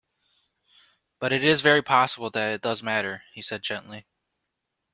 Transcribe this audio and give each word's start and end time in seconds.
"But 1.19 1.31
it 1.31 1.43
is 1.43 1.61
very 1.61 1.83
possible 1.83 2.31
that 2.31 2.53
it 2.55 2.61
does 2.63 2.81
matter," 2.81 3.21
he 3.35 3.41
said 3.43 3.61
gently. 3.61 4.07